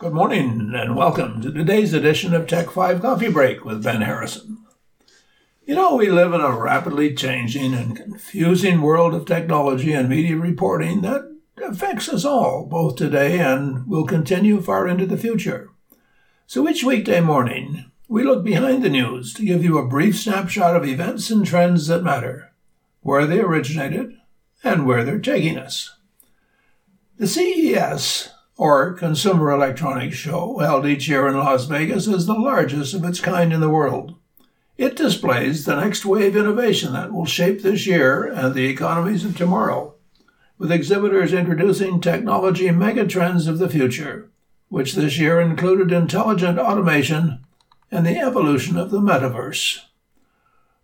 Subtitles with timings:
[0.00, 4.64] Good morning and welcome to today's edition of Tech 5 Coffee Break with Ben Harrison.
[5.66, 10.38] You know, we live in a rapidly changing and confusing world of technology and media
[10.38, 11.30] reporting that
[11.62, 15.68] affects us all, both today and will continue far into the future.
[16.46, 20.76] So each weekday morning, we look behind the news to give you a brief snapshot
[20.76, 22.54] of events and trends that matter,
[23.02, 24.14] where they originated,
[24.64, 25.94] and where they're taking us.
[27.18, 28.30] The CES
[28.60, 33.18] or Consumer Electronics Show, held each year in Las Vegas, is the largest of its
[33.18, 34.16] kind in the world.
[34.76, 39.34] It displays the next wave innovation that will shape this year and the economies of
[39.34, 39.94] tomorrow,
[40.58, 44.28] with exhibitors introducing technology megatrends of the future,
[44.68, 47.42] which this year included intelligent automation
[47.90, 49.78] and the evolution of the metaverse.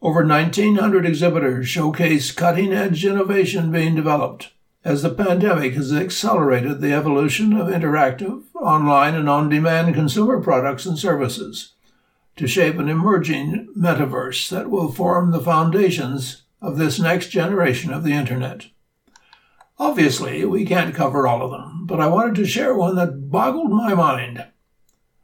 [0.00, 4.52] Over 1,900 exhibitors showcase cutting edge innovation being developed
[4.86, 10.86] as the pandemic has accelerated the evolution of interactive, online, and on demand consumer products
[10.86, 11.72] and services
[12.36, 18.04] to shape an emerging metaverse that will form the foundations of this next generation of
[18.04, 18.66] the Internet.
[19.76, 23.72] Obviously, we can't cover all of them, but I wanted to share one that boggled
[23.72, 24.46] my mind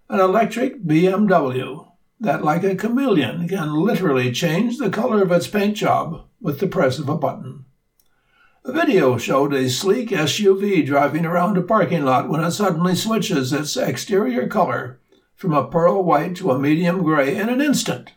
[0.08, 1.86] an electric BMW
[2.18, 6.66] that, like a chameleon, can literally change the color of its paint job with the
[6.66, 7.64] press of a button.
[8.64, 13.52] A video showed a sleek SUV driving around a parking lot when it suddenly switches
[13.52, 15.00] its exterior color
[15.34, 18.12] from a pearl white to a medium gray in an instant.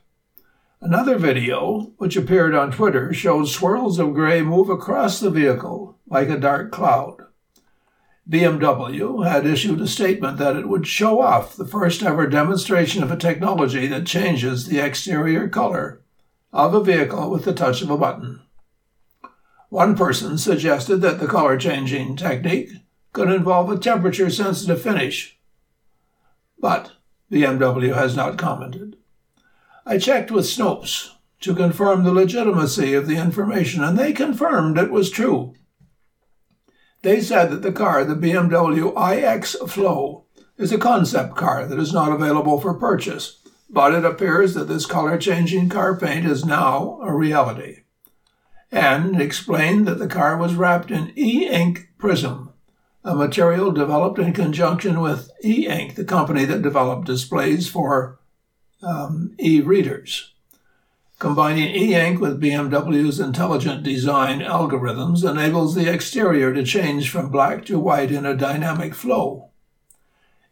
[0.79, 6.29] Another video, which appeared on Twitter, showed swirls of gray move across the vehicle like
[6.29, 7.25] a dark cloud.
[8.29, 13.09] BMW had issued a statement that it would show off the first ever demonstration of
[13.09, 16.03] a technology that changes the exterior color
[16.53, 18.41] of a vehicle with the touch of a button.
[19.69, 22.69] One person suggested that the color changing technique
[23.13, 25.39] could involve a temperature sensitive finish,
[26.59, 26.91] but
[27.31, 28.97] BMW has not commented.
[29.85, 34.91] I checked with Snopes to confirm the legitimacy of the information, and they confirmed it
[34.91, 35.53] was true.
[37.01, 40.25] They said that the car, the BMW iX Flow,
[40.57, 44.85] is a concept car that is not available for purchase, but it appears that this
[44.85, 47.84] color changing car paint is now a reality
[48.71, 52.51] and explained that the car was wrapped in e ink prism,
[53.03, 58.19] a material developed in conjunction with e ink, the company that developed displays for
[58.81, 60.33] um, e readers.
[61.17, 67.65] Combining e ink with BMW's intelligent design algorithms enables the exterior to change from black
[67.65, 69.49] to white in a dynamic flow.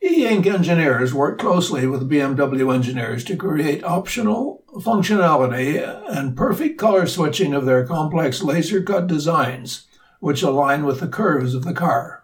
[0.03, 7.53] E-ink engineers work closely with BMW engineers to create optional functionality and perfect color switching
[7.53, 9.87] of their complex laser cut designs,
[10.19, 12.23] which align with the curves of the car.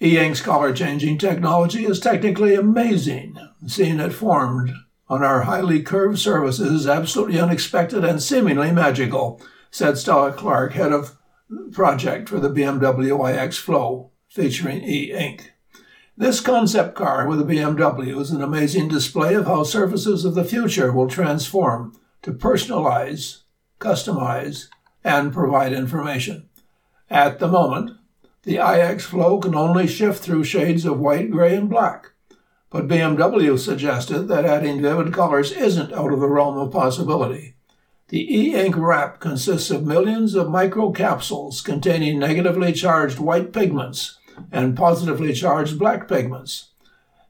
[0.00, 3.38] E-ink's color changing technology is technically amazing.
[3.66, 4.72] Seeing it formed
[5.08, 9.40] on our highly curved surfaces is absolutely unexpected and seemingly magical,
[9.70, 11.16] said Stella Clarke, head of
[11.72, 15.52] project for the BMW iX Flow, featuring e-ink.
[16.18, 20.44] This concept car with a BMW is an amazing display of how surfaces of the
[20.44, 23.42] future will transform to personalize,
[23.80, 24.68] customize,
[25.04, 26.48] and provide information.
[27.10, 27.98] At the moment,
[28.44, 32.12] the iX Flow can only shift through shades of white, gray, and black.
[32.70, 37.56] But BMW suggested that adding vivid colors isn't out of the realm of possibility.
[38.08, 44.16] The e-ink wrap consists of millions of microcapsules containing negatively charged white pigments
[44.52, 46.70] and positively charged black pigments.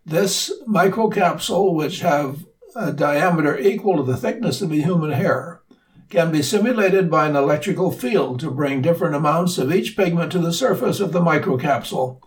[0.04, 5.62] This microcapsule, which have a diameter equal to the thickness of a human hair,
[6.08, 10.38] can be simulated by an electrical field to bring different amounts of each pigment to
[10.38, 12.20] the surface of the microcapsule,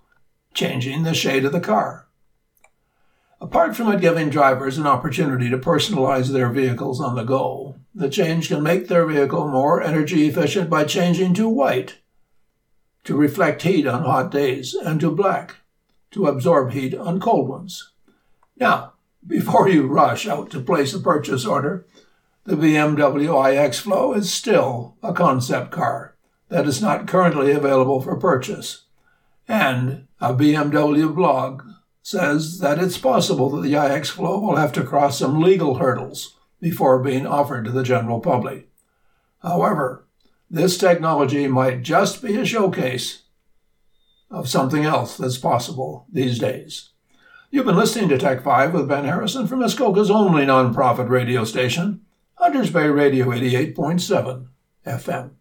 [0.53, 2.07] changing the shade of the car.
[3.41, 8.09] Apart from it giving drivers an opportunity to personalize their vehicles on the go, the
[8.09, 11.98] change can make their vehicle more energy efficient by changing to white
[13.03, 15.57] to reflect heat on hot days, and to black
[16.11, 17.91] to absorb heat on cold ones.
[18.57, 18.93] Now,
[19.25, 21.85] before you rush out to place a purchase order,
[22.45, 26.15] the BMW iX Flow is still a concept car
[26.49, 28.85] that is not currently available for purchase.
[29.47, 31.63] And a BMW blog
[32.01, 36.37] says that it's possible that the iX Flow will have to cross some legal hurdles
[36.59, 38.67] before being offered to the general public.
[39.43, 40.07] However,
[40.49, 43.23] this technology might just be a showcase
[44.31, 46.89] of something else that's possible these days.
[47.51, 52.01] You've been listening to Tech 5 with Ben Harrison from Muskoka's only nonprofit radio station,
[52.35, 54.47] Hunters Bay Radio 88.7
[54.85, 55.31] FM.